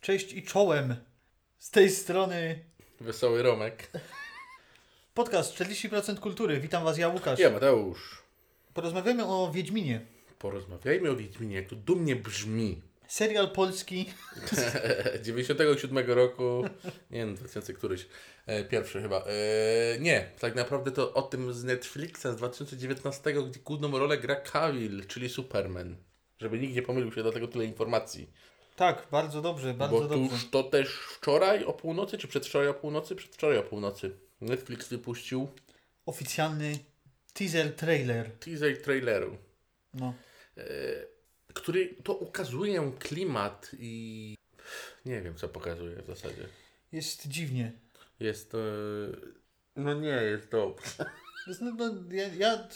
[0.00, 0.96] Cześć i czołem.
[1.58, 2.64] Z tej strony
[3.00, 3.90] Wesoły Romek.
[5.14, 6.60] podcast 40% kultury.
[6.60, 7.38] Witam Was, ja Łukasz.
[7.38, 8.22] Ja Mateusz.
[8.74, 10.00] Porozmawiamy o Wiedźminie.
[10.38, 12.82] Porozmawiajmy o Wiedźminie, jak to dumnie brzmi.
[13.08, 14.06] Serial polski.
[15.22, 16.64] 97 roku,
[17.10, 18.06] nie wiem, 2000 któryś,
[18.46, 19.24] e, pierwszy chyba.
[19.24, 24.36] E, nie, tak naprawdę to o tym z Netflixa z 2019, gdzie główną rolę gra
[24.36, 25.96] Cavill, czyli Superman.
[26.38, 28.30] Żeby nikt nie pomylił się, dlatego tyle informacji.
[28.80, 30.28] Tak, bardzo dobrze, bardzo Bo dobrze.
[30.30, 33.16] tuż to też wczoraj o północy, czy przedwczoraj o północy?
[33.16, 34.16] Przedwczoraj o północy.
[34.40, 35.48] Netflix wypuścił
[36.06, 36.78] Oficjalny
[37.32, 38.30] teaser trailer.
[38.30, 39.36] teaser traileru.
[39.94, 40.14] No.
[40.56, 40.62] e,
[41.54, 44.34] który to ukazuje klimat i
[45.06, 46.46] nie wiem co pokazuje w zasadzie.
[46.92, 47.72] Jest dziwnie.
[48.20, 48.58] Jest e,
[49.76, 50.90] no nie jest dobrze.
[51.46, 52.68] Jest, No, no, ja, ja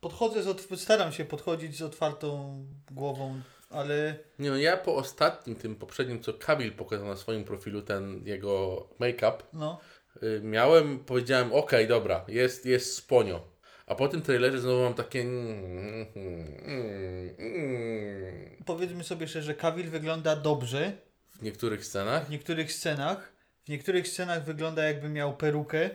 [0.00, 3.40] podchodzę z staram się podchodzić z otwartą głową,
[3.70, 8.26] ale Nie no ja po ostatnim tym poprzednim co Kabil pokazał na swoim profilu ten
[8.26, 9.80] jego make-up no.
[10.22, 13.50] y, miałem powiedziałem okej dobra jest jest sponio.
[13.86, 20.36] A po tym trailerze znowu mam takie mm, mm, mm, Powiedzmy sobie szczerze, Cavill wygląda
[20.36, 20.92] dobrze
[21.30, 22.26] w niektórych scenach.
[22.26, 23.32] w niektórych scenach.
[23.64, 25.90] W niektórych scenach wygląda jakby miał perukę.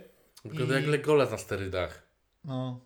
[0.45, 2.02] Wygląda I- jak Legolas na sterydach.
[2.45, 2.80] No.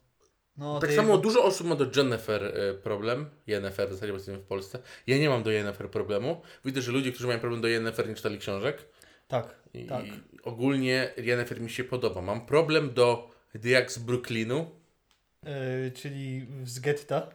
[0.58, 3.30] No Tak te samo jego- dużo osób ma do Jennifer e, problem.
[3.48, 4.80] Jennifer w zasadzie w Polsce.
[5.08, 6.42] Ja nie mam do Jennifer problemu.
[6.66, 8.86] Widzę, że ludzie, którzy mają problem do Jennifer nie czytali książek.
[9.28, 10.06] Tak, I, tak.
[10.44, 12.22] ogólnie Jennifer mi się podoba.
[12.22, 14.72] Mam problem do Diak z Brooklynu.
[15.46, 17.30] E, czyli z getta.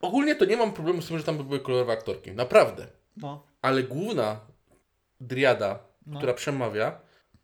[0.00, 2.32] Ogólnie to nie mam problemu z tym, że tam były kolorowe aktorki.
[2.32, 2.86] Naprawdę.
[3.16, 3.46] No.
[3.62, 4.40] Ale główna
[5.20, 6.18] driada, No.
[6.18, 7.00] która przemawia,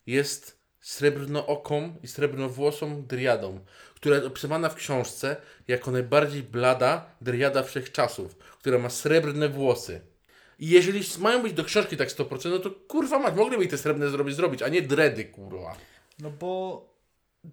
[0.07, 3.61] jest srebrnooką i srebrnowłosą driadą,
[3.95, 5.37] która jest opisywana w książce
[5.69, 10.01] jako najbardziej blada driada wszechczasów, która ma srebrne włosy.
[10.59, 13.79] I jeżeli mają być do książki tak 100%, no to kurwa mać, mogli mi te
[13.79, 15.77] srebrne zrobić, zrobić, a nie dredy, kurwa.
[16.19, 16.83] No bo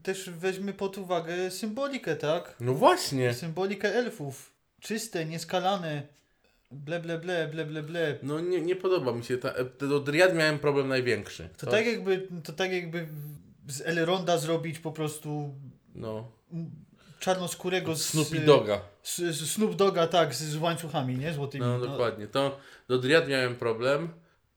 [0.03, 2.55] też weźmy pod uwagę symbolikę, tak?
[2.59, 3.33] No właśnie.
[3.33, 4.51] Symbolikę elfów.
[4.81, 6.03] Czyste, nieskalane.
[6.73, 8.17] Ble, ble, ble, ble, ble, ble.
[8.23, 9.37] No nie, nie podoba mi się.
[9.37, 9.53] Ta,
[9.87, 11.49] do driad miałem problem największy.
[11.57, 13.07] To, tak jakby, to tak jakby
[13.67, 15.53] z Elronda zrobić po prostu
[15.95, 16.31] No.
[17.19, 18.05] czarnoskórego z...
[18.05, 18.81] Snoopy Doga.
[19.03, 21.33] Z, z Snoop Doga, tak, z, z łańcuchami, nie?
[21.33, 21.65] Złotymi.
[21.65, 22.27] No, dokładnie.
[22.27, 22.57] To
[22.87, 24.09] do Driad miałem problem.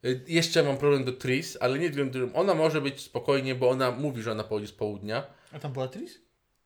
[0.04, 3.90] Y, Jeszcze mam problem do Tris, ale nie wiem, ona może być spokojnie, bo ona
[3.90, 5.26] mówi, że ona pochodzi z południa.
[5.52, 6.18] A tam była Tris?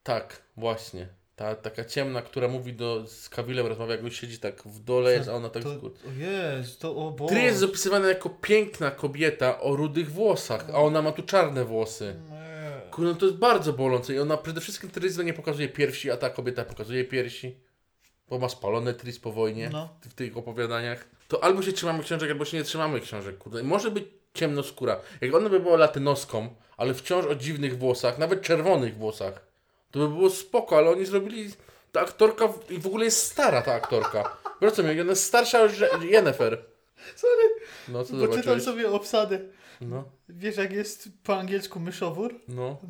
[0.03, 1.09] Tak, właśnie.
[1.41, 5.28] Ta taka ciemna, która mówi do, z Kawilem, rozmawia, jak siedzi tak w dole, jest,
[5.28, 5.62] a ona tak...
[5.62, 5.95] To, z góry.
[6.09, 7.27] o jest, to o bo.
[7.27, 12.17] Tris jest opisywana jako piękna kobieta o rudych włosach, a ona ma tu czarne włosy.
[12.91, 16.17] Kurde, no to jest bardzo bolące i ona przede wszystkim Tris nie pokazuje piersi, a
[16.17, 17.57] ta kobieta pokazuje piersi.
[18.28, 19.89] Bo ma spalone Tris po wojnie No.
[20.01, 21.09] w tych opowiadaniach.
[21.28, 23.39] To albo się trzymamy książek, albo się nie trzymamy książek.
[23.39, 23.62] Kurde.
[23.62, 25.01] Może być ciemnoskóra.
[25.21, 29.50] Jak ona by była latynoską, ale wciąż o dziwnych włosach, nawet czerwonych włosach,
[29.91, 31.51] to by było spoko, ale oni zrobili...
[31.93, 34.37] Ta aktorka i w ogóle jest stara ta aktorka.
[34.75, 36.65] Co mi, ona jest starsza Je- Jennifer.
[37.17, 37.43] Sorry,
[37.89, 38.62] No co bo czytam zobaczyłeś?
[38.62, 39.39] sobie obsadę.
[39.81, 42.34] No, Wiesz jak jest po angielsku myszowór?
[42.49, 42.78] no.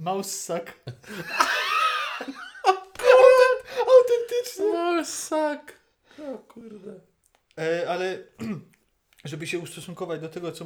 [2.68, 4.72] Autent- Autentyczny.
[4.72, 5.72] No, sak.
[6.34, 7.00] O kurde.
[7.58, 8.18] E, ale
[9.24, 10.64] żeby się ustosunkować do tego, co,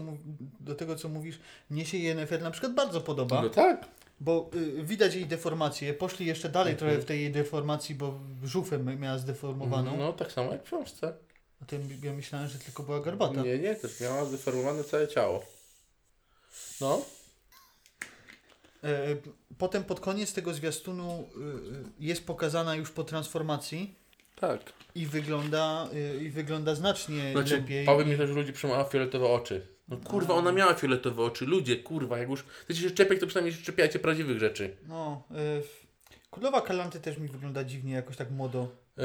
[0.61, 1.39] do tego, co mówisz,
[1.71, 3.84] mnie się Yennefer na przykład bardzo podoba, No tak.
[4.20, 5.94] Bo y, widać jej deformację.
[5.94, 6.91] Poszli jeszcze dalej Mhm.
[6.91, 9.97] trochę w tej jej deformacji, bo żufę miała zdeformowaną.
[9.97, 11.14] No, tak samo jak w książce.
[11.62, 13.42] A to ja myślałem, że tylko była garbata.
[13.42, 15.44] Nie, nie, też miała zdeformowane całe ciało.
[16.80, 17.03] No.
[18.84, 19.16] E,
[19.58, 21.41] potem pod koniec tego zwiastunu y,
[21.76, 23.94] y, jest pokazana już po transformacji
[24.41, 24.60] Tak.
[24.94, 25.88] i wygląda,
[26.19, 27.86] y, i wygląda znacznie Znaczy, lepiej.
[27.86, 29.66] powiem mi też, że ludzi przemawia fioletowe oczy.
[29.89, 31.47] No kurwa, ona miała fioletowe oczy.
[31.47, 34.77] Ludzie, kurwa, jak już chcecie się czepiać, to przynajmniej się czepiajcie prawdziwych rzeczy.
[34.89, 35.62] No, y,
[36.31, 38.69] Królowa Kalanty też mi wygląda dziwnie, jakoś tak modo.
[38.99, 39.05] Eee,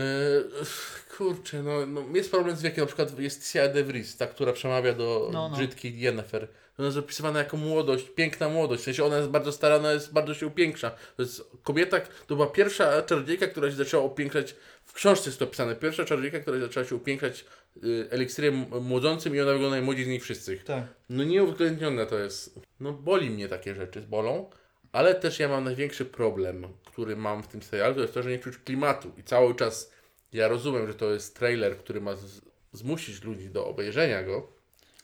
[1.17, 2.81] kurczę, no, no jest problem z wiekiem.
[2.81, 5.55] Na przykład jest Sia de Vries, ta, która przemawia do No, no.
[5.57, 6.47] brzydkiej Yennefer.
[6.79, 8.81] Ona jest opisywana jako młodość, piękna młodość.
[8.81, 10.91] W sensie ona jest bardzo stara, ona jest bardzo się upiększa.
[11.15, 14.55] To jest kobieta, to była pierwsza czarodziejka, która się zaczęła upiększać.
[14.85, 15.75] W książce jest to opisane.
[15.75, 17.45] Pierwsza czarodziejka, która zaczęła się upiększać
[17.83, 20.63] y, eliksirem młodzącym i ona wygląda najmłodziej z nich wszystkich.
[20.63, 20.83] Tak.
[21.09, 22.59] No nieuwzględnione to jest.
[22.79, 24.49] No boli mnie takie rzeczy, bolą.
[24.91, 28.29] Ale też ja mam największy problem, który mam w tym serialu, to jest to, że
[28.29, 29.11] nie czuć klimatu.
[29.17, 29.91] I cały czas
[30.33, 32.41] ja rozumiem, że to jest trailer, który ma z-
[32.73, 34.47] zmusić ludzi do obejrzenia go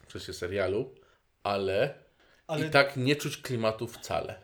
[0.07, 0.89] w czasie serialu,
[1.45, 1.93] ale,
[2.47, 4.35] Ale i tak nie czuć klimatu wcale.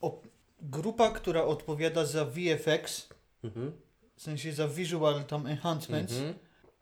[0.00, 0.22] o,
[0.60, 3.08] grupa, która odpowiada za VFX,
[3.44, 3.72] Mhm.
[4.16, 6.34] w sensie za visual tam enhancements, Mhm.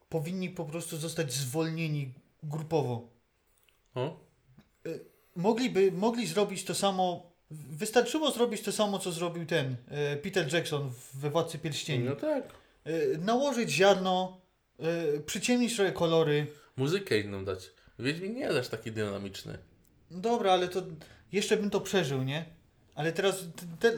[0.09, 3.09] powinni po prostu zostać zwolnieni grupowo.
[3.95, 4.21] O?
[5.37, 10.91] Mogliby, mogli zrobić to samo, wystarczyło zrobić to samo, co zrobił ten e, Peter Jackson
[11.15, 12.05] we Władcy Pierścieni.
[12.05, 12.45] No tak.
[12.85, 14.41] E, nałożyć ziarno,
[15.27, 16.47] przyciemnić trochę kolory.
[16.77, 17.71] Muzykę inną dać.
[18.01, 19.59] Wiedźmin nie jest aż taki dynamiczny.
[20.11, 20.83] Dobra, ale to
[21.33, 22.45] jeszcze bym to przeżył, nie?
[22.95, 23.45] Ale teraz,
[23.81, 23.93] te,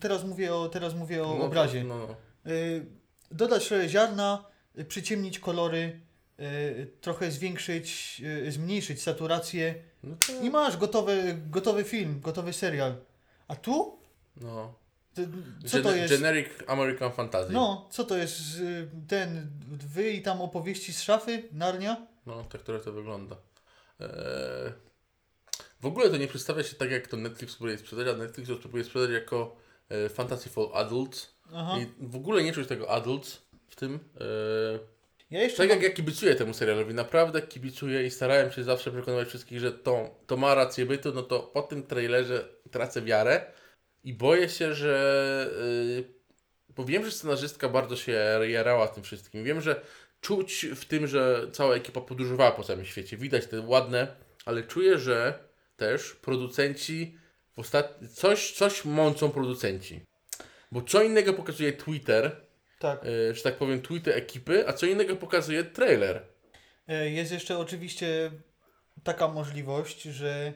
[0.00, 1.84] teraz mówię o, teraz mówię o no, obrazie.
[1.84, 2.16] No, no.
[2.52, 2.86] Y,
[3.30, 4.44] dodać trochę ziarna,
[4.88, 6.00] przyciemnić kolory,
[6.40, 10.44] y, trochę zwiększyć, y, zmniejszyć saturację No, tak.
[10.44, 12.94] i masz gotowy, gotowy film, gotowy serial.
[13.48, 13.98] A tu?
[14.36, 14.80] no.
[15.14, 15.22] To,
[15.68, 16.14] co to jest?
[16.14, 17.52] Generic American Fantasy.
[17.52, 18.40] No, co to jest?
[19.08, 21.42] Ten, wy i tam opowieści z szafy?
[21.52, 22.06] Narnia?
[22.30, 23.36] No, tak które to wygląda.
[24.00, 24.08] Eee,
[25.80, 28.56] w ogóle to nie przedstawia się tak, jak to Netflix próbuje sprzedać, a Netflix to
[28.56, 29.56] próbuje sprzedać jako
[29.88, 31.34] e, Fantasy for Adults.
[31.54, 31.78] Aha.
[31.78, 33.98] I w ogóle nie czuć tego adults w tym.
[34.20, 34.78] Eee,
[35.30, 39.28] Ja tak mam, jak ja kibicuję temu serialowi, naprawdę kibicuję i starałem się zawsze przekonywać
[39.28, 43.52] wszystkich, że to, to ma rację bytu, no to po tym trailerze tracę wiarę
[44.04, 45.50] i boję się, że
[45.96, 46.20] yy,
[46.76, 48.12] bo wiem, że scenarzystka bardzo się
[48.48, 49.44] jarała tym wszystkim.
[49.44, 49.80] Wiem, że
[50.20, 53.16] czuć w tym, że cała ekipa podróżowała po całym świecie.
[53.16, 54.06] Widać te ładne,
[54.44, 55.38] ale czuję, że
[55.76, 57.18] też producenci
[57.56, 57.98] w ostat...
[58.14, 60.00] coś, coś mącą producenci.
[60.72, 62.36] Bo co innego pokazuje Twitter,
[62.78, 63.04] tak.
[63.04, 66.22] yy, że tak powiem, tweety ekipy, a co innego pokazuje trailer.
[66.88, 68.30] E, Jest jeszcze oczywiście
[69.02, 70.52] taka możliwość, że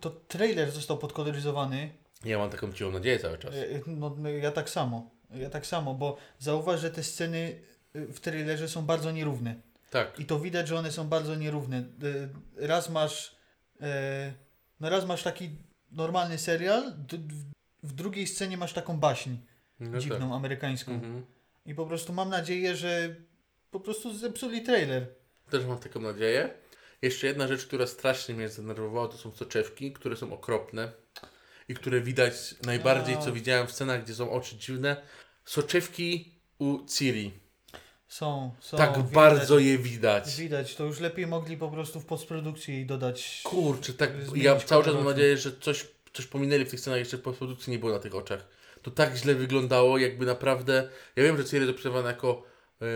[0.00, 1.90] to trailer został podkoloryzowany
[2.24, 3.54] Ja mam taką cichą nadzieję cały czas.
[3.54, 5.10] E, No, ja tak samo.
[5.34, 7.60] Ja tak samo, bo zauważ, że te sceny
[7.94, 9.54] w trailerze są bardzo nierówne.
[9.90, 10.20] Tak.
[10.20, 11.78] I to widać, że one są bardzo nierówne.
[12.02, 13.36] Y, Raz masz
[13.80, 14.32] e,
[14.80, 15.50] no raz masz taki
[15.92, 16.92] normalny serial,
[17.82, 19.30] w- drugiej scenie masz taką baśń
[19.80, 20.36] No dziwną, tak.
[20.36, 20.92] amerykańską.
[20.92, 21.26] Mhm.
[21.66, 23.14] I po prostu mam nadzieję, że
[23.70, 25.06] po prostu zepsuli trailer.
[25.50, 26.50] Też mam taką nadzieję.
[27.02, 30.92] Jeszcze jedna rzecz, która strasznie mnie zdenerwowała, to są soczewki, które są okropne
[31.68, 33.18] i które widać najbardziej, A.
[33.18, 34.96] co widziałem w scenach, gdzie są oczy dziwne.
[35.44, 37.32] Soczewki u Ciri.
[38.12, 38.76] Są, są.
[38.76, 40.36] tak widać, bardzo je widać.
[40.36, 43.40] Widać, to już lepiej mogli po prostu w postprodukcji jej dodać.
[43.44, 44.10] Kurczę, tak.
[44.34, 47.70] Ja cały czas mam nadzieję, że coś, coś pominęli w tych scenach, jeszcze w postprodukcji
[47.70, 48.48] nie było na tych oczach.
[48.82, 50.88] To tak źle wyglądało, jakby naprawdę.
[51.16, 52.42] Ja wiem, że Ciri jest przedstawiona jako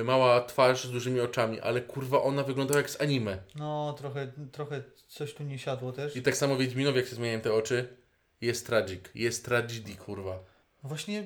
[0.01, 3.39] y, mała twarz z dużymi oczami, ale kurwa ona wyglądała jak z anime.
[3.55, 6.17] No, trochę, trochę coś tu nie siadło też.
[6.17, 7.97] I tak samo Wiedźminowi, jak się zmieniają te oczy,
[8.41, 9.01] jest tragic.
[9.15, 10.39] Jest tragedy, kurwa.
[10.83, 11.25] Właśnie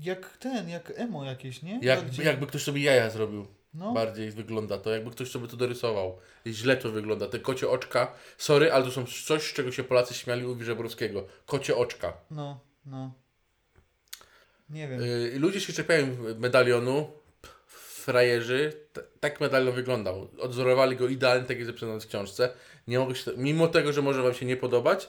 [0.00, 1.78] jak ten, jak emo jakieś, nie?
[1.82, 3.46] Jak, Bardziej- jakby ktoś sobie jaja zrobił.
[3.74, 6.18] No, Bardziej wygląda to, jakby ktoś sobie to dorysował.
[6.44, 7.28] I źle to wygląda.
[7.28, 11.26] Te kocie oczka, sorry, ale to są coś, z czego się Polacy śmiali u Wierzebowskiego.
[11.46, 12.12] Kocie oczka.
[12.30, 13.12] no, no.
[14.70, 15.00] Nie wiem.
[15.00, 16.06] Yy, ludzie się czepiają
[16.38, 17.10] medalionu,
[17.66, 18.72] frajerzy,
[19.20, 20.28] tak medalion wyglądał.
[20.38, 22.52] Odzorowali go idealnie, tak jak zapisano w książce.
[22.86, 25.08] Nie mogę się, mimo tego, że może Wam się nie podobać,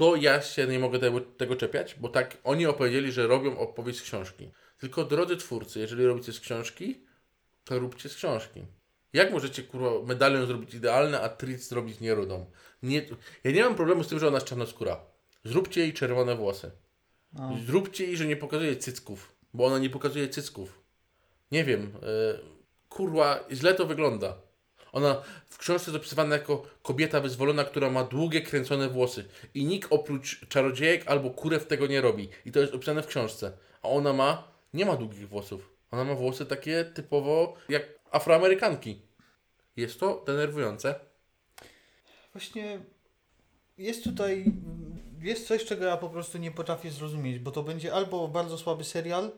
[0.00, 3.98] to ja się nie mogę tego, tego czepiać, bo tak oni opowiedzieli, że robią opowieść
[3.98, 4.50] z książki.
[4.78, 7.04] Tylko drodzy twórcy, jeżeli robicie z książki,
[7.64, 8.62] to róbcie z książki.
[9.12, 12.50] Jak możecie kurwa medalion zrobić idealny, a Tris zrobić nierudą?
[12.82, 13.06] Nie,
[13.44, 15.00] ja nie mam problemu z tym, że ona jest czarnoskóra.
[15.44, 16.70] Zróbcie jej czerwone włosy.
[17.32, 17.58] No.
[17.66, 20.82] Zróbcie jej, że nie pokazuje cycków, bo ona nie pokazuje cycków.
[21.52, 22.40] Nie wiem, yy,
[22.88, 24.36] kurwa, źle to wygląda.
[24.92, 29.24] Ona w książce jest opisywana jako kobieta wyzwolona, która ma długie, kręcone włosy.
[29.54, 32.28] I nikt oprócz czarodziejek albo kurew tego nie robi.
[32.46, 33.52] I to jest opisane w książce.
[33.82, 35.70] A ona ma, nie ma długich włosów.
[35.90, 39.02] Ona ma włosy takie typowo jak afroamerykanki.
[39.76, 40.94] Jest to denerwujące.
[42.32, 42.80] Właśnie
[43.78, 44.44] jest tutaj,
[45.20, 48.84] jest coś, czego ja po prostu nie potrafię zrozumieć, bo to będzie albo bardzo słaby
[48.84, 49.30] serial,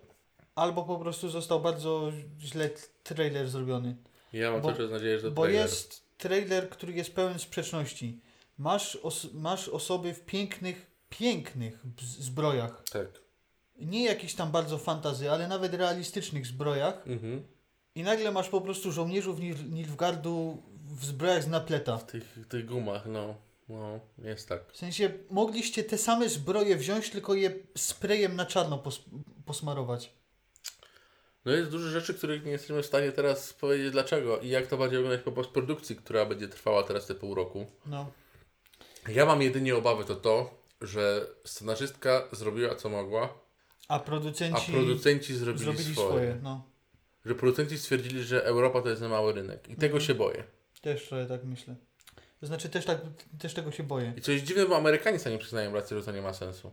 [0.55, 2.71] albo po prostu został bardzo źle
[3.03, 3.97] trailer zrobiony.
[4.33, 5.63] Ja mam Bo- cały czas nadzieję, że to Bo trailer.
[5.63, 8.21] jest trailer, który jest pełen sprzeczności.
[8.59, 12.83] Masz, os- masz osoby w pięknych, pięknych zbrojach.
[12.93, 13.07] Tak.
[13.77, 17.07] Nie jakichś tam bardzo fantazy, ale nawet realistycznych zbrojach.
[17.07, 17.43] Mhm.
[17.95, 21.99] I nagle masz po prostu żołnierzów Nil- Nilfgaardu w zbrojach z napleta.
[21.99, 23.35] W tych, tych gumach, no.
[23.69, 24.73] No, jest tak.
[24.73, 29.01] W sensie mogliście te same zbroje wziąć, tylko je sprayem na czarno pos
[29.47, 30.13] posmarować.
[31.45, 34.77] No jest dużo rzeczy, których nie jesteśmy w stanie teraz powiedzieć dlaczego i jak to
[34.79, 37.67] będzie wyglądać po postprodukcji, która będzie trwała teraz te pół roku.
[37.87, 38.11] No.
[39.09, 43.39] Ja mam jedynie obawy to to, że scenarzystka zrobiła co mogła,
[43.89, 46.09] A a producenci producenci zrobili, zrobili swoje.
[46.09, 46.39] swoje.
[46.43, 46.65] No.
[47.27, 50.01] Że producenci stwierdzili, że Europa to jest za mały rynek i tego Mhm.
[50.01, 50.45] się boję.
[50.83, 51.77] Też trochę tak myślę.
[52.41, 53.01] To znaczy też, tak,
[53.39, 54.13] też tego się boję.
[54.17, 56.73] I co jest dziwne, bo Amerykanie sami przyznają rację, że to nie ma sensu.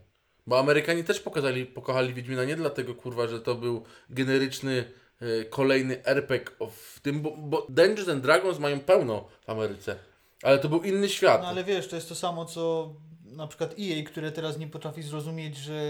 [0.50, 4.84] Bo Amerykanie też pokazali, pokochali Wiedźmina nie dlatego, kurwa, że to był generyczny
[5.22, 9.96] y, kolejny RPG w tym, bo, bo Dungeons and Dragons mają pełno w Ameryce.
[10.44, 11.42] Ale to był inny świat.
[11.42, 12.94] No ale wiesz, to jest to samo, co
[13.26, 15.82] na przykład EA, które teraz nie potrafi zrozumieć, że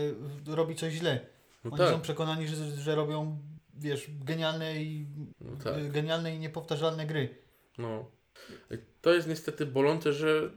[0.47, 1.19] robi coś źle.
[1.63, 1.89] No Oni tak.
[1.89, 3.37] są przekonani, że, że robią,
[3.77, 5.05] wiesz, genialne i,
[5.41, 5.91] No tak.
[5.91, 7.35] genialne i niepowtarzalne gry.
[7.77, 8.05] No.
[9.01, 10.49] To jest niestety bolące, że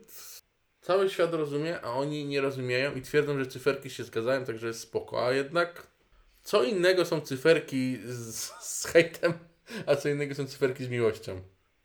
[0.83, 4.81] cały świat rozumie, a oni nie rozumieją i twierdzą, że cyferki się zgadzają, także jest
[4.81, 5.27] spoko.
[5.27, 5.87] A jednak
[6.43, 9.33] co innego są cyferki z, z hejtem,
[9.87, 11.41] a co innego są cyferki z miłością.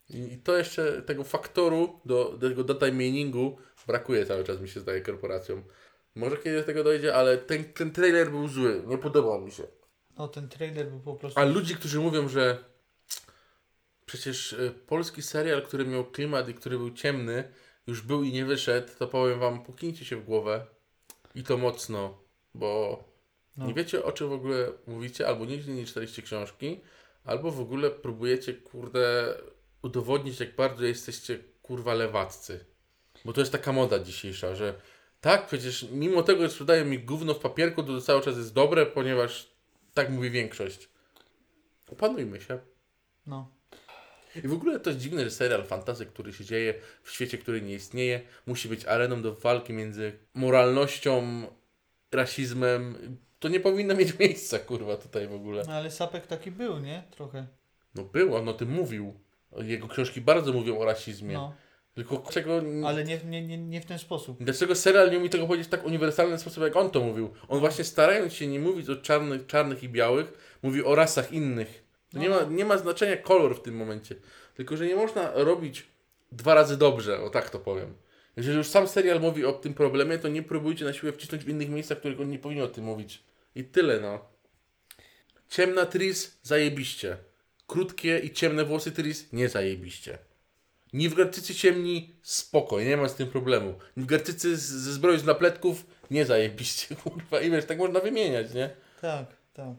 [0.09, 4.69] I, i to jeszcze tego faktoru do, do tego data miningu brakuje cały czas, mi
[4.69, 5.63] się zdaje, korporacjom.
[6.15, 9.63] Może kiedyś do tego dojdzie, ale ten, ten trailer był zły, nie podobał mi się.
[10.17, 11.39] No ten trailer był po prostu...
[11.39, 12.63] A ludzi, którzy mówią, że
[14.05, 17.51] przecież e, polski serial, który miał klimat i który był ciemny,
[17.87, 20.65] już był i nie wyszedł, to powiem wam, puknijcie się w głowę
[21.35, 22.17] i to mocno,
[22.53, 23.03] bo
[23.57, 23.67] No.
[23.67, 26.81] nie wiecie o czym w ogóle mówicie, albo nigdy nie czytaliście książki,
[27.25, 29.33] albo w ogóle próbujecie, kurde,
[29.81, 32.65] udowodnić, jak bardzo jesteście, kurwa, lewaccy.
[33.25, 34.73] Bo to jest taka moda dzisiejsza, że
[35.21, 38.53] tak, przecież mimo tego, że sprzedają mi gówno w papierku, to, to cały czas jest
[38.53, 39.51] dobre, ponieważ
[39.93, 40.89] tak mówi większość.
[41.91, 42.59] Opanujmy się.
[43.27, 43.51] No.
[44.43, 47.61] I w ogóle to jest dziwne, że serial fantasy, który się dzieje w świecie, który
[47.61, 51.43] nie istnieje, musi być areną do walki między moralnością,
[52.11, 52.97] rasizmem.
[53.39, 55.63] To nie powinno mieć miejsca, kurwa, tutaj w ogóle.
[55.67, 57.03] no ale Sapek taki był, nie?
[57.11, 57.47] Trochę.
[57.95, 59.13] No było, on o tym mówił.
[59.57, 61.33] Jego książki bardzo mówią o rasizmie.
[61.33, 61.53] No.
[61.93, 62.61] Tylko czego...
[62.85, 64.37] Ale nie, nie, nie, nie w ten sposób.
[64.43, 67.33] Dlaczego serial nie umie tego powiedzieć w tak uniwersalny sposób, jak on to mówił?
[67.47, 71.86] On właśnie starając się nie mówić o czarnych, czarnych i białych, mówi o rasach innych.
[72.17, 74.15] To nie, ma, nie ma znaczenia kolor w tym momencie.
[74.55, 75.85] Tylko, że nie można robić
[76.31, 77.93] dwa razy dobrze, o tak to powiem.
[78.37, 81.49] Jeżeli już sam serial mówi o tym problemie, to nie próbujcie na siłę wcisnąć w
[81.49, 83.23] innych miejscach, w których on nie powinien o tym mówić.
[83.55, 84.19] I tyle, no.
[85.49, 87.17] Ciemna Tris, zajebiście.
[87.67, 90.17] Krótkie i ciemne włosy Tris, nie zajebiście.
[90.93, 93.73] Nilfgaardczycy ciemni, spoko, nie ma z tym problemu.
[93.97, 97.41] Nilfgaardczycy z- ze zbroją z napletków, nie zajebiście, kurwa.
[97.41, 98.69] I wiesz, tak można wymieniać, nie?
[99.01, 99.75] Tak, tak.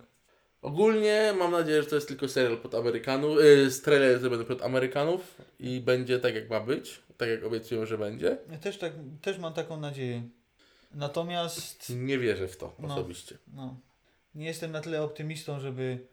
[0.62, 5.80] Ogólnie mam nadzieję, że to jest tylko serial pod Amerykanów, yy, trailer pod Amerykanów i
[5.80, 8.38] będzie tak jak ma być, tak jak obiecują, że będzie.
[8.50, 10.22] Ja też, tak, też mam taką nadzieję.
[10.94, 12.94] Natomiast Nie wierzę w to No.
[12.94, 13.38] osobiście.
[13.54, 13.76] no,
[14.34, 16.06] nie jestem na tyle optymistą, żeby...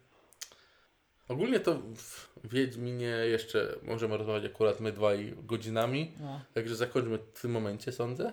[1.27, 7.41] Ogólnie to w Wiedźminie jeszcze możemy rozmawiać akurat my dwaj godzinami, No, także zakończmy w
[7.41, 8.31] tym momencie, sądzę.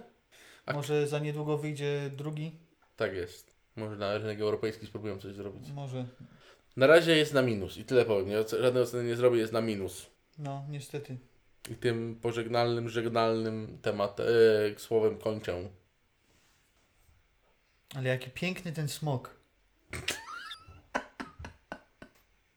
[0.67, 2.53] A- może za niedługo wyjdzie drugi?
[2.97, 3.52] Tak jest.
[3.77, 5.71] Może na rynek europejski spróbują coś zrobić.
[5.71, 6.05] Może.
[6.77, 8.29] Na razie jest na minus i tyle powiem.
[8.29, 10.07] Ja żadnej oceny nie zrobię, jest na minus.
[10.39, 11.17] No, niestety.
[11.71, 14.25] I tym pożegnalnym, żegnalnym temat, e,
[14.77, 15.69] słowem kończę.
[17.95, 19.37] Ale jaki piękny ten smok.